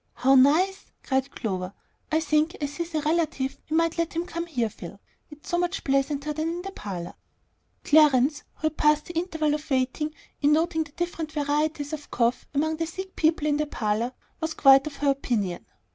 "How 0.15 0.33
nice!" 0.33 0.85
cried 1.03 1.29
Clover. 1.29 1.73
"I 2.11 2.19
think 2.21 2.55
as 2.55 2.77
he's 2.77 2.95
a 2.95 3.01
relative 3.01 3.59
we 3.69 3.77
might 3.77 3.99
let 3.99 4.15
him 4.15 4.25
come 4.25 4.47
here, 4.47 4.67
Phil. 4.67 4.99
It's 5.29 5.47
so 5.47 5.59
much 5.59 5.83
pleasanter 5.83 6.33
than 6.33 6.63
the 6.63 6.71
parlor." 6.71 7.13
Clarence, 7.83 8.41
who 8.55 8.61
had 8.69 8.77
passed 8.77 9.05
the 9.05 9.15
interval 9.19 9.53
of 9.53 9.69
waiting 9.69 10.11
in 10.41 10.53
noting 10.53 10.85
the 10.85 10.91
different 10.93 11.33
varieties 11.33 11.93
of 11.93 12.09
cough 12.09 12.47
among 12.55 12.77
the 12.77 12.87
sick 12.87 13.15
people 13.15 13.45
in 13.45 13.57
the 13.57 13.67
parlor, 13.67 14.11
was 14.39 14.55
quite 14.55 14.87
of 14.87 14.95
her 14.95 15.11
opinion. 15.11 15.63